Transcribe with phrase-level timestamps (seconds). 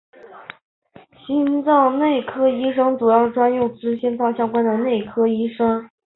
[1.23, 5.87] 心脏内科医师是专门诊断心脏相关问题的内科医师。